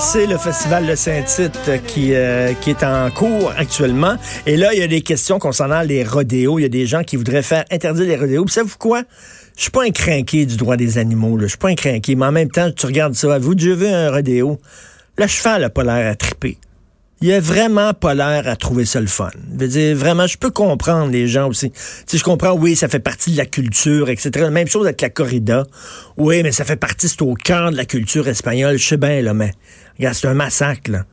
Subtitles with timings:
[0.00, 4.16] C'est le Festival de Saint-Tite qui, euh, qui est en cours actuellement.
[4.46, 6.58] Et là, il y a des questions concernant les rodéos.
[6.58, 8.44] Il y a des gens qui voudraient faire interdire les rodéos.
[8.44, 9.02] Puis savez-vous quoi?
[9.56, 11.36] Je suis pas un crinqué du droit des animaux.
[11.36, 11.44] Là.
[11.44, 12.14] Je suis pas un crinqué.
[12.14, 13.34] Mais en même temps, tu regardes ça.
[13.34, 14.58] Avez-vous déjà vu un rodéo?
[15.16, 16.58] Le cheval n'a pas l'air à triper
[17.20, 19.30] il a vraiment pas l'air à trouver ça le fun.
[19.52, 21.72] Je veux dire, vraiment, je peux comprendre les gens aussi.
[22.06, 24.48] Tu je comprends, oui, ça fait partie de la culture, etc.
[24.50, 25.64] Même chose avec la corrida.
[26.16, 28.78] Oui, mais ça fait partie, c'est au cœur de la culture espagnole.
[28.78, 29.52] Je sais bien, là, mais
[29.98, 31.04] regarde, c'est un massacre.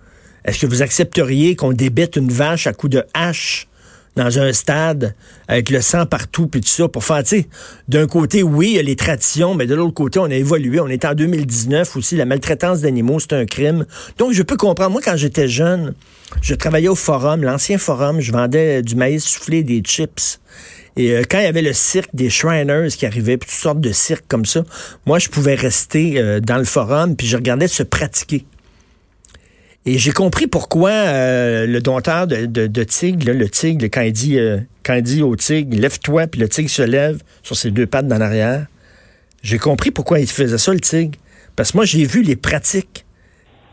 [0.43, 3.67] Est-ce que vous accepteriez qu'on débite une vache à coups de hache
[4.15, 5.13] dans un stade
[5.47, 7.47] avec le sang partout puis tout ça pour faire, tu sais,
[7.87, 10.79] d'un côté, oui, il y a les traditions, mais de l'autre côté, on a évolué.
[10.79, 12.15] On est en 2019 aussi.
[12.15, 13.85] La maltraitance d'animaux, c'est un crime.
[14.17, 14.91] Donc, je peux comprendre.
[14.91, 15.93] Moi, quand j'étais jeune,
[16.41, 20.39] je travaillais au forum, l'ancien forum, je vendais du maïs soufflé, des chips.
[20.97, 23.81] Et euh, quand il y avait le cirque des Shriners qui arrivait, puis toutes sortes
[23.81, 24.63] de cirques comme ça,
[25.05, 28.45] moi, je pouvais rester euh, dans le forum, puis je regardais se pratiquer.
[29.87, 34.39] Et j'ai compris pourquoi euh, le dompteur de, de, tigre, le tigre, quand il dit,
[34.39, 37.85] euh, quand il dit au tigre, lève-toi, puis le tigre se lève sur ses deux
[37.85, 38.65] pattes dans l'arrière,
[39.43, 41.19] j'ai compris pourquoi il faisait ça, le tigre.
[41.55, 43.05] Parce que moi, j'ai vu les pratiques.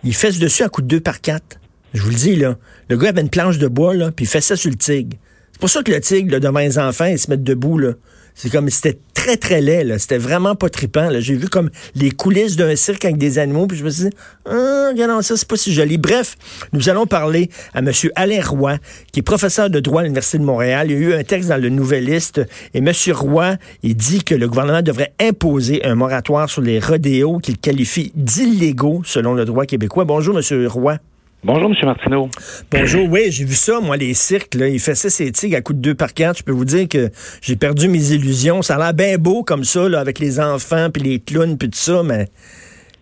[0.04, 1.58] Il fesse dessus à coup de deux par quatre.
[1.94, 2.58] Je vous le dis, là.
[2.90, 5.16] Le gars avait une planche de bois, là, puis il fait ça sur le tigre.
[5.52, 7.92] C'est pour ça que le tigre, là, devant les enfants, il se met debout, là.
[8.34, 9.98] C'est comme, c'était très, très laid.
[9.98, 11.08] C'était vraiment pas trippant.
[11.18, 14.10] J'ai vu comme les coulisses d'un cirque avec des animaux, puis je me suis dit,
[14.46, 15.98] ah, regardons ça, c'est pas si joli.
[15.98, 16.36] Bref,
[16.72, 17.92] nous allons parler à M.
[18.16, 18.78] Alain Roy,
[19.12, 20.90] qui est professeur de droit à l'Université de Montréal.
[20.90, 22.40] Il y a eu un texte dans le Nouvelliste,
[22.74, 22.90] et M.
[23.12, 28.12] Roy, il dit que le gouvernement devrait imposer un moratoire sur les rodéos qu'il qualifie
[28.14, 30.04] d'illégaux selon le droit québécois.
[30.04, 30.66] Bonjour, M.
[30.66, 30.98] Roy.
[31.44, 31.74] Bonjour, M.
[31.82, 32.28] Martineau.
[32.70, 35.76] Bonjour, oui, j'ai vu ça, moi, les cirques, là, il ça, ses tigres à coups
[35.76, 36.38] de deux par quatre.
[36.38, 37.08] Je peux vous dire que
[37.42, 38.62] j'ai perdu mes illusions.
[38.62, 41.68] Ça a l'air bien beau comme ça, là, avec les enfants, puis les clowns, puis
[41.68, 42.26] tout ça, mais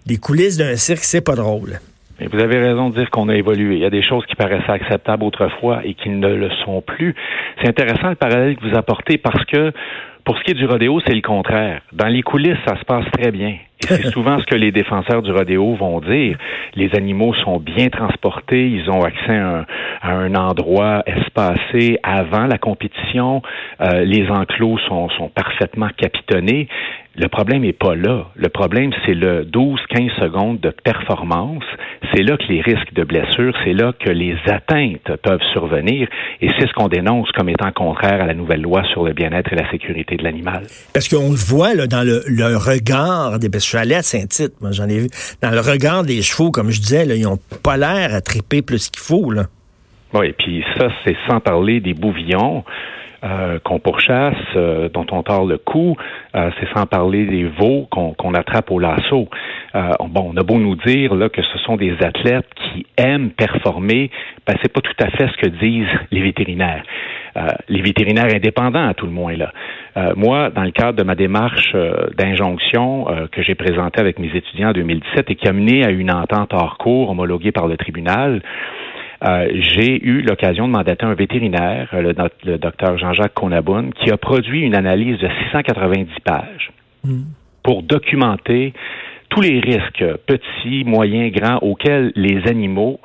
[0.07, 1.81] les coulisses d'un cirque, c'est pas drôle.
[2.19, 3.75] Mais vous avez raison de dire qu'on a évolué.
[3.75, 7.15] Il y a des choses qui paraissaient acceptables autrefois et qui ne le sont plus.
[7.61, 9.71] C'est intéressant le parallèle que vous apportez parce que
[10.31, 11.81] pour ce qui est du rodéo, c'est le contraire.
[11.93, 13.49] Dans les coulisses, ça se passe très bien.
[13.49, 16.39] Et c'est souvent ce que les défenseurs du rodéo vont dire.
[16.77, 19.67] Les animaux sont bien transportés, ils ont accès à
[20.05, 23.43] un, endroit espacé avant la compétition,
[23.81, 26.69] euh, les enclos sont, sont parfaitement capitonnés.
[27.17, 28.29] Le problème n'est pas là.
[28.37, 31.65] Le problème, c'est le 12-15 secondes de performance.
[32.15, 36.09] C'est là que les risques de blessure, c'est là que les atteintes peuvent survenir.
[36.41, 39.53] Et c'est ce qu'on dénonce comme étant contraire à la nouvelle loi sur le bien-être
[39.53, 40.63] et la sécurité de l'animal.
[40.95, 43.51] Parce qu'on le voit là, dans le, regard des...
[43.51, 45.09] Parce que je suis allé à Saint-Tite, moi j'en ai vu.
[45.43, 48.63] Dans le regard des chevaux, comme je disais, là, ils n'ont pas l'air à triper
[48.63, 49.33] plus qu'il faut.
[49.33, 49.47] Là.
[50.15, 52.65] Oui, et puis ça, c'est sans parler des bouvillons.
[53.23, 55.95] Euh, qu'on pourchasse, euh, dont on tord le cou,
[56.35, 59.29] euh, c'est sans parler des veaux qu'on attrape au lasso.
[59.75, 64.11] bon, on a beau nous dire là que ce sont des athlètes qui aiment performer,
[64.47, 66.83] ben c'est pas tout à fait ce que disent les vétérinaires.
[67.69, 69.53] les vétérinaires indépendants, à tout le moins là.
[70.17, 71.77] moi, dans le cadre de ma démarche
[72.17, 76.11] d'injonction que j'ai présentée avec mes étudiants en 2017 et qui a mené à une
[76.11, 78.80] entente hors cours homologuée par le tribunal, euh,
[79.23, 82.15] j'ai eu l'occasion de mandater un vétérinaire, le,
[82.45, 86.73] le docteur Jean-Jacques Conaboun, qui a produit une analyse de 690 pages
[87.05, 87.23] hmm.
[87.63, 88.73] pour documenter
[89.29, 93.01] tous les risques petits, moyens, grands auxquels les animaux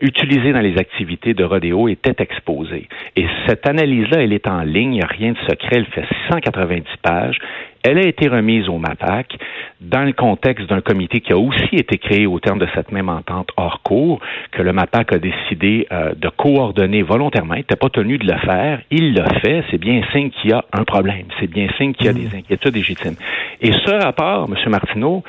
[0.00, 2.88] utilisés dans les activités de rodéo étaient exposés.
[3.16, 6.06] Et cette analyse-là, elle est en ligne, il n'y a rien de secret, elle fait
[6.30, 7.38] 690 pages.
[7.82, 9.36] Elle a été remise au MAPAC
[9.82, 13.08] dans le contexte d'un comité qui a aussi été créé au terme de cette même
[13.08, 14.20] entente hors cours,
[14.52, 17.54] que le MAPAC a décidé euh, de coordonner volontairement.
[17.54, 18.80] Il n'était pas tenu de le faire.
[18.90, 19.64] Il l'a fait.
[19.70, 21.26] C'est bien signe qu'il y a un problème.
[21.40, 23.16] C'est bien signe qu'il y a des inquiétudes légitimes.
[23.60, 24.70] Et ce rapport, M.
[24.70, 25.22] Martineau,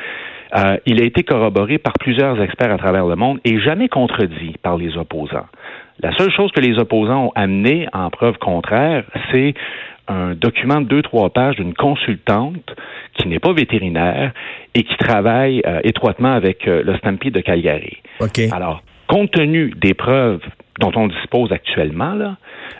[0.56, 4.56] euh, il a été corroboré par plusieurs experts à travers le monde et jamais contredit
[4.62, 5.48] par les opposants.
[6.00, 9.54] La seule chose que les opposants ont amené en preuve contraire, c'est
[10.08, 12.76] un document de deux, trois pages d'une consultante
[13.14, 14.34] qui n'est pas vétérinaire
[14.74, 17.98] et qui travaille euh, étroitement avec euh, le Stampede de Calgary.
[18.20, 18.50] Okay.
[18.52, 20.42] Alors, compte tenu des preuves
[20.80, 22.38] dont on dispose actuellement, là,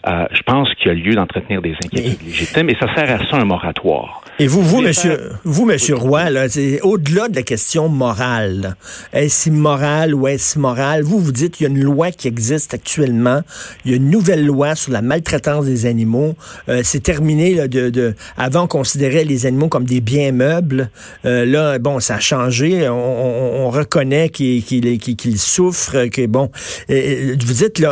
[0.08, 3.20] euh, je pense qu'il y a lieu d'entretenir des inquiétudes légitimes et ça sert à
[3.30, 4.22] ça un moratoire.
[4.40, 6.48] Et vous, vous, monsieur, vous, monsieur Roy, là,
[6.82, 8.76] au-delà de la question morale,
[9.14, 12.74] est-ce immoral ou est-ce moral, vous vous dites qu'il y a une loi qui existe
[12.74, 13.42] actuellement,
[13.86, 16.36] il y a une nouvelle loi sur la maltraitance des animaux.
[16.70, 20.90] Euh, c'est terminé là, de, de, avant on considérait les animaux comme des biens meubles.
[21.26, 22.90] Euh, là, bon, ça a changé.
[22.90, 26.50] On, on, on reconnaît qu'ils qu qu souffrent, que bon.
[26.90, 27.83] vous dites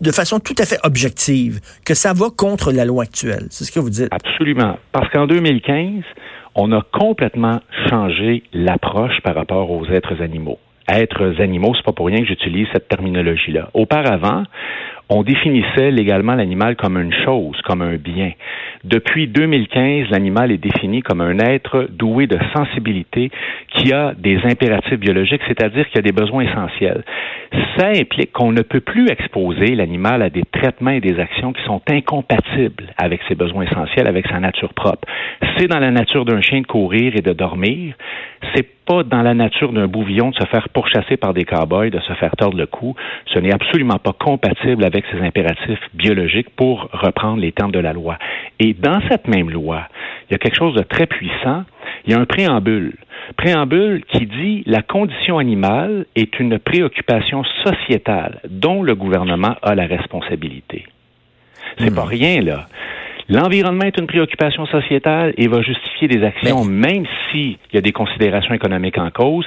[0.00, 3.46] de façon tout à fait objective que ça va contre la loi actuelle.
[3.50, 4.08] C'est ce que vous dites.
[4.10, 4.78] Absolument.
[4.92, 6.02] Parce qu'en 2015,
[6.54, 10.58] on a complètement changé l'approche par rapport aux êtres animaux.
[10.88, 13.70] Êtres animaux, c'est pas pour rien que j'utilise cette terminologie-là.
[13.74, 14.44] Auparavant,
[15.08, 18.32] on définissait légalement l'animal comme une chose, comme un bien.
[18.84, 23.30] Depuis 2015, l'animal est défini comme un être doué de sensibilité
[23.68, 27.04] qui a des impératifs biologiques, c'est-à-dire qu'il a des besoins essentiels.
[27.78, 31.62] Ça implique qu'on ne peut plus exposer l'animal à des traitements et des actions qui
[31.64, 35.06] sont incompatibles avec ses besoins essentiels, avec sa nature propre.
[35.56, 37.94] C'est dans la nature d'un chien de courir et de dormir.
[38.54, 41.98] C'est pas dans la nature d'un bouvillon de se faire pourchasser par des cowboys, de
[42.00, 42.94] se faire tordre le cou.
[43.26, 47.92] Ce n'est absolument pas compatible avec ses impératifs biologiques pour reprendre les termes de la
[47.92, 48.18] loi.
[48.58, 49.88] Et dans cette même loi,
[50.28, 51.64] il y a quelque chose de très puissant.
[52.04, 52.94] Il y a un préambule.
[53.36, 59.86] Préambule qui dit la condition animale est une préoccupation sociétale dont le gouvernement a la
[59.86, 60.86] responsabilité.
[61.78, 62.08] C'est pas hmm.
[62.08, 62.66] rien, là.
[63.28, 67.90] L'environnement est une préoccupation sociétale et va justifier des actions, même s'il y a des
[67.90, 69.46] considérations économiques en cause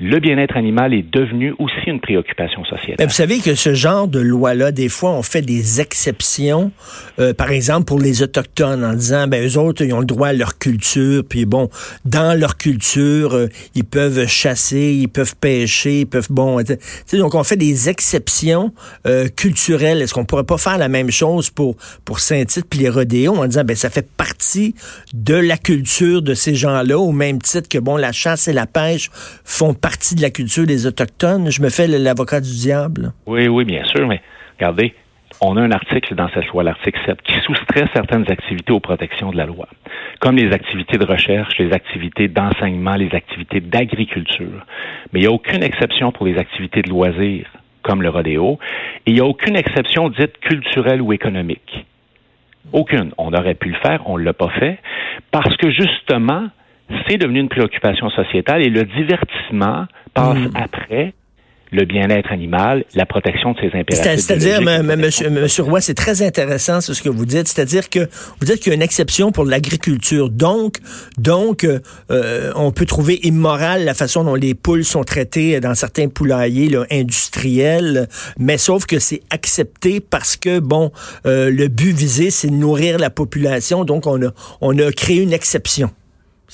[0.00, 3.06] le bien-être animal est devenu aussi une préoccupation sociétale.
[3.06, 6.72] vous savez que ce genre de loi-là, des fois, on fait des exceptions,
[7.18, 10.28] euh, par exemple pour les autochtones, en disant, ben eux autres, ils ont le droit
[10.28, 11.68] à leur culture, puis bon,
[12.06, 16.62] dans leur culture, euh, ils peuvent chasser, ils peuvent pêcher, ils peuvent, bon,
[17.12, 18.72] donc on fait des exceptions
[19.06, 20.00] euh, culturelles.
[20.00, 21.76] Est-ce qu'on pourrait pas faire la même chose pour
[22.06, 24.74] pour Saint-Tite puis les rodéos en disant, ben ça fait partie
[25.12, 28.66] de la culture de ces gens-là, au même titre que bon, la chasse et la
[28.66, 29.10] pêche
[29.44, 31.50] font partie partie de la culture des Autochtones.
[31.50, 33.12] Je me fais l'avocat du diable.
[33.26, 34.22] Oui, oui, bien sûr, mais
[34.56, 34.94] regardez,
[35.40, 39.32] on a un article dans cette loi, l'article 7, qui soustrait certaines activités aux protections
[39.32, 39.66] de la loi,
[40.20, 44.64] comme les activités de recherche, les activités d'enseignement, les activités d'agriculture.
[45.12, 47.48] Mais il n'y a aucune exception pour les activités de loisirs,
[47.82, 48.60] comme le rodéo,
[49.06, 51.84] et il n'y a aucune exception dite culturelle ou économique.
[52.72, 53.10] Aucune.
[53.18, 54.78] On aurait pu le faire, on ne l'a pas fait,
[55.32, 56.46] parce que justement,
[57.08, 60.50] c'est devenu une préoccupation sociétale et le divertissement passe hmm.
[60.54, 61.14] après
[61.72, 64.24] le bien-être animal, la protection de ses impératifs.
[64.24, 67.48] C'est-à-dire, monsieur, monsieur Roy, c'est très intéressant ce que vous dites.
[67.48, 68.00] C'est-à-dire que
[68.40, 70.30] vous dites qu'il y a une exception pour l'agriculture.
[70.30, 70.78] Donc,
[71.18, 76.08] donc, euh, on peut trouver immoral la façon dont les poules sont traitées dans certains
[76.08, 78.08] poulaillers industriels,
[78.38, 80.90] mais sauf que c'est accepté parce que bon,
[81.26, 83.84] euh, le but visé, c'est de nourrir la population.
[83.84, 85.90] Donc, on a, on a créé une exception.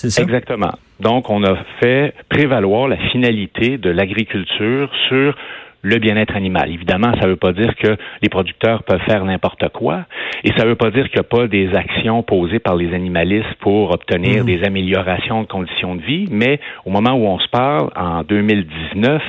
[0.04, 0.72] Exactement.
[1.00, 5.34] Donc, on a fait prévaloir la finalité de l'agriculture sur
[5.82, 6.70] le bien-être animal.
[6.70, 10.04] Évidemment, ça ne veut pas dire que les producteurs peuvent faire n'importe quoi
[10.42, 12.92] et ça ne veut pas dire qu'il n'y a pas des actions posées par les
[12.92, 14.46] animalistes pour obtenir mhm.
[14.46, 19.22] des améliorations de conditions de vie, mais au moment où on se parle, en 2019,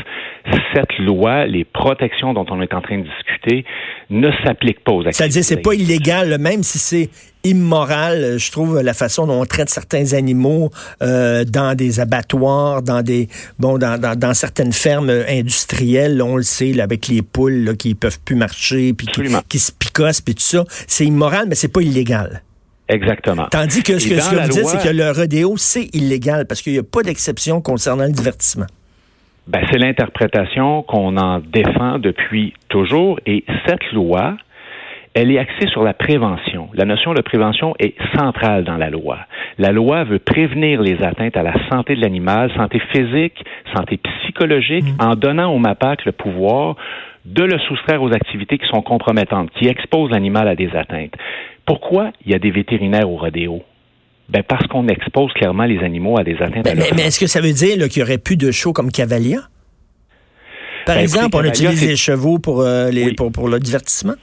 [0.73, 3.65] cette loi, les protections dont on est en train de discuter,
[4.09, 5.31] ne s'appliquent pas aux activités.
[5.31, 7.09] C'est-à-dire, c'est pas illégal, même si c'est
[7.43, 10.69] immoral, je trouve, la façon dont on traite certains animaux
[11.01, 13.27] euh, dans des abattoirs, dans des
[13.59, 18.19] bon, dans, dans, certaines fermes industrielles, on le sait, avec les poules là, qui peuvent
[18.19, 19.07] plus marcher, puis
[19.47, 20.63] qui, se picossent, puis tout ça.
[20.87, 22.41] C'est immoral, mais c'est pas illégal.
[22.89, 23.47] Exactement.
[23.51, 26.61] Tandis que ce que, ce que vous dites, c'est que le rodéo, c'est illégal, parce
[26.61, 28.67] qu'il n'y a pas d'exception concernant le divertissement.
[29.47, 33.17] Ben, c'est l'interprétation qu'on en défend depuis toujours.
[33.25, 34.35] Et cette loi,
[35.17, 36.69] elle est axée sur la prévention.
[36.75, 39.17] La notion de prévention est centrale dans la loi.
[39.57, 43.33] La loi veut prévenir les atteintes à la santé de l'animal, santé physique,
[43.75, 45.03] santé psychologique, mmh.
[45.03, 46.75] en donnant au MAPAC le pouvoir
[47.25, 51.15] de le soustraire aux activités qui sont compromettantes, qui exposent l'animal à des atteintes.
[51.65, 53.63] Pourquoi il y a des vétérinaires au rodéo?
[54.29, 56.63] Ben parce qu'on expose clairement les animaux à des atteintes.
[56.63, 59.39] Ben, mais, est-ce que ça veut dire qu'il y aurait plus de shows comme Cavalia?
[60.85, 64.13] Par ben, exemple, on utilise les chevaux pour, euh, les, pour, pour le divertissement?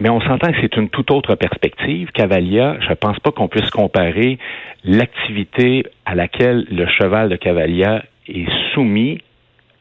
[0.00, 2.10] Mais on s'entend que c'est une toute autre perspective.
[2.12, 4.38] Cavalia, je ne pense pas qu'on puisse comparer
[4.84, 9.20] l'activité à laquelle le cheval de Cavalia est soumis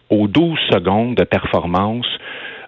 [0.10, 2.08] aux 12 secondes de performance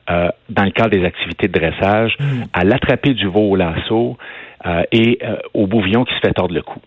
[0.10, 2.44] euh, dans le cadre des activités de dressage, mm.
[2.54, 4.18] à l'attraper du veau au lasso,
[4.66, 6.80] euh, et euh, au bouvillon qui se fait tordre le cou.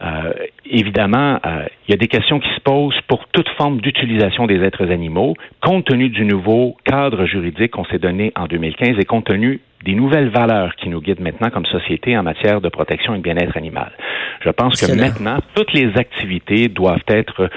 [0.00, 0.32] Euh,
[0.64, 4.62] évidemment, euh, il y a des questions qui se posent pour toute forme d'utilisation des
[4.62, 9.24] êtres animaux, compte tenu du nouveau cadre juridique qu'on s'est donné en 2015 et compte
[9.24, 13.18] tenu des nouvelles valeurs qui nous guident maintenant comme société en matière de protection et
[13.18, 13.92] de bien-être animal.
[14.40, 17.50] Je pense que maintenant, toutes les activités doivent être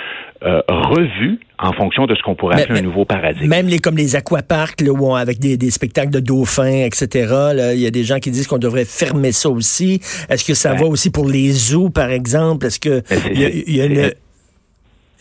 [0.44, 0.62] euh,
[1.60, 3.48] en fonction de ce qu'on pourrait appeler un nouveau paradigme.
[3.48, 7.52] Même les comme les aquaparks là, où avec des, spectacles de dauphins, etc.
[7.74, 10.02] Il y a des gens qui disent qu'on devrait fermer ça aussi.
[10.30, 12.66] Est-ce que ça va aussi pour les zoos, par exemple?
[12.66, 14.12] Est-ce que il y a, une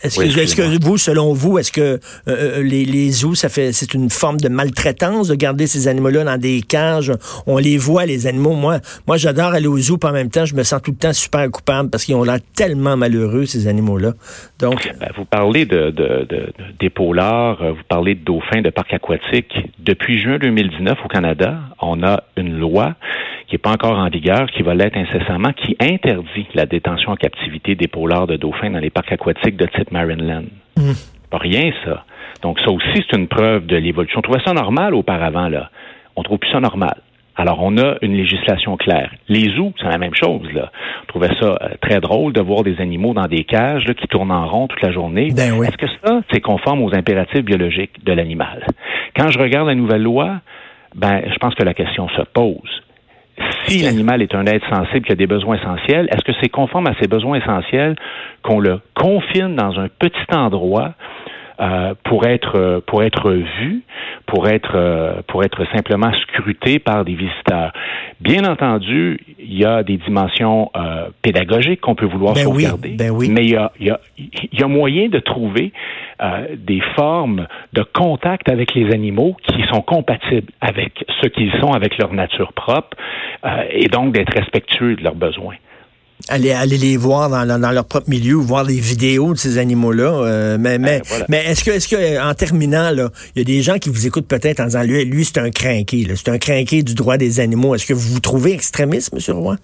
[0.03, 3.93] est-ce que, vous, selon vous, est-ce que euh, euh, les, les zoos, ça fait c'est
[3.93, 7.11] une forme de maltraitance de garder ces animaux-là dans des cages?
[7.47, 8.53] On les voit, les animaux.
[8.53, 10.97] Moi, moi j'adore aller au zoo, puis en même temps, je me sens tout le
[10.97, 14.13] temps super coupable parce qu'ils ont l'air tellement malheureux, ces animaux-là.
[14.59, 16.53] Donc, ben, vous parlez de, de, de,
[17.01, 19.53] euh, vous parlez de dauphins, de parcs aquatiques.
[19.79, 22.95] Depuis juin 2019 au Canada, on a une loi
[23.51, 27.17] qui n'est pas encore en vigueur, qui va l'être incessamment, qui interdit la détention en
[27.17, 30.45] captivité des polars de dauphins dans les parcs aquatiques de type Marineland.
[30.77, 30.93] Mmh.
[31.29, 32.05] Pas rien, ça.
[32.43, 34.19] Donc, ça aussi, c'est une preuve de l'évolution.
[34.19, 35.69] On trouvait ça normal auparavant, là.
[36.15, 36.95] On trouve plus ça normal.
[37.35, 39.11] Alors, on a une législation claire.
[39.27, 40.49] Les zoos, c'est la même chose.
[40.53, 40.71] Là.
[41.03, 44.31] On trouvait ça euh, très drôle de voir des animaux dans des cages qui tournent
[44.31, 45.27] en rond toute la journée.
[45.35, 48.65] Ben Est-ce que ça, c'est conforme aux impératifs biologiques de l'animal?
[49.13, 50.39] Quand je regarde la nouvelle loi,
[50.95, 52.81] ben, je pense que la question se pose
[53.71, 56.87] si l'animal est un être sensible qui a des besoins essentiels, est-ce que c'est conforme
[56.87, 57.95] à ses besoins essentiels
[58.43, 60.93] qu'on le confine dans un petit endroit
[61.61, 63.83] euh, pour être pour être vu,
[64.25, 67.71] pour être euh, pour être simplement scruté par des visiteurs.
[68.19, 73.11] Bien entendu, il y a des dimensions euh, pédagogiques qu'on peut vouloir ben sauvegarder, ben
[73.11, 73.29] oui.
[73.29, 75.71] mais il y a, il y, a, il y a moyen de trouver
[76.55, 81.97] des formes de contact avec les animaux qui sont compatibles avec ce qu'ils sont, avec
[81.97, 82.95] leur nature propre,
[83.71, 85.55] et donc d'être respectueux de leurs besoins
[86.29, 89.57] aller, aller les voir dans, dans, leur propre milieu ou voir des vidéos de ces
[89.57, 90.03] animaux-là.
[90.03, 93.45] Euh, mais mais, ben, mais est-ce que, est-ce que en terminant, là, il y a
[93.45, 96.37] des gens qui vous écoutent peut-être en disant lui, lui c'est un crinqué, c'est un
[96.37, 97.75] crinqué du droit des animaux.
[97.75, 99.35] Est-ce que vous vous trouvez extrémiste, M.
[99.37, 99.55] Roy?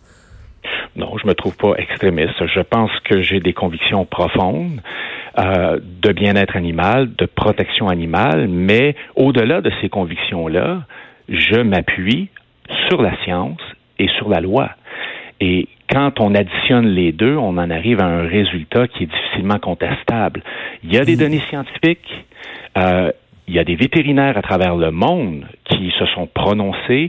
[0.96, 2.46] Non, je me trouve pas extrémiste.
[2.48, 4.82] Je pense que j'ai des convictions profondes
[5.38, 10.82] euh, de bien-être animal, de protection animale, mais au-delà de ces convictions-là,
[11.30, 12.30] je m'appuie
[12.90, 13.62] sur la science
[14.00, 14.72] et sur la loi.
[15.40, 19.60] Et quand on additionne les deux, on en arrive à un résultat qui est difficilement
[19.60, 20.44] contestable.
[20.84, 21.20] Il y a des mm.
[21.20, 22.26] données scientifiques.
[22.78, 23.12] Euh,
[23.48, 27.08] il y a des vétérinaires à travers le monde qui se sont prononcés.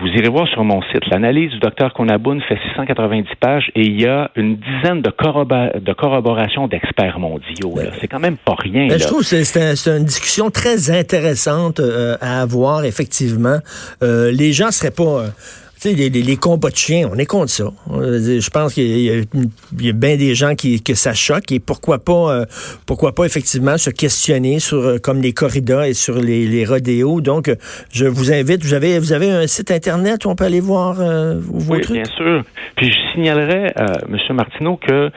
[0.00, 4.00] Vous irez voir sur mon site, l'analyse du docteur Konaboun fait 690 pages et il
[4.00, 5.10] y a une dizaine de,
[5.80, 7.74] de corroborations d'experts mondiaux.
[8.00, 8.86] C'est quand même pas rien.
[8.86, 13.58] Ben, je trouve que c'est une discussion très intéressante euh, à avoir, effectivement.
[14.04, 15.24] Euh, les gens seraient pas...
[15.84, 17.64] Les, les, les, combats de chiens, on est contre ça.
[17.90, 22.32] Je pense qu'il y, a bien des gens qui que ça choque et pourquoi pas
[22.32, 22.44] euh,
[22.86, 27.20] pourquoi pas effectivement se questionner sur euh, comme les corridas et sur les, les rodéos.
[27.20, 27.50] Donc
[27.92, 31.00] je vous invite, vous avez vous avez un site internet où on peut aller voir
[31.00, 32.42] euh, vos oui, bien sûr.
[32.76, 34.18] Puis je signalerais M.
[34.36, 35.10] Martineau que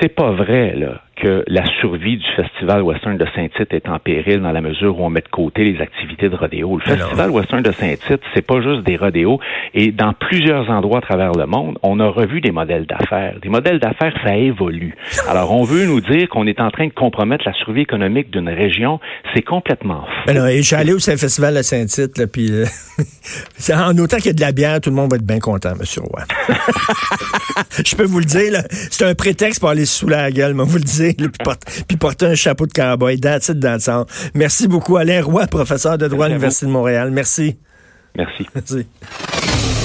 [0.00, 4.40] c'est pas vrai là que la survie du Festival Western de Saint-Tite est en péril
[4.40, 6.76] dans la mesure où on met de côté les activités de rodéo.
[6.76, 9.40] Le Festival Western de Saint-Tite, c'est pas juste des rodéos.
[9.74, 13.36] Et dans plusieurs endroits à travers le monde, on a revu des modèles d'affaires.
[13.40, 14.94] Des modèles d'affaires, ça évolue.
[15.28, 18.48] Alors, on veut nous dire qu'on est en train de compromettre la survie économique d'une
[18.48, 19.00] région.
[19.34, 20.32] C'est complètement faux.
[20.32, 22.64] Ben non, et allé au Festival de Saint-Tite, puis euh,
[23.74, 25.72] en autant qu'il y a de la bière, tout le monde va être bien content,
[25.78, 26.22] monsieur Roy.
[27.84, 30.76] je peux vous le dire, c'est un prétexte pour aller sous la gueule, mais vous
[30.76, 31.05] le dire
[31.88, 33.18] puis, porter un chapeau de cowboy.
[33.18, 33.88] That's it, that's
[34.34, 37.10] Merci beaucoup, Alain Roy, professeur de droit à l'Université de Montréal.
[37.10, 37.56] Merci.
[38.16, 38.46] Merci.
[38.54, 39.66] Merci.